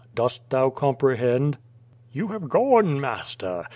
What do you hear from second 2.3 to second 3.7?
gone, master!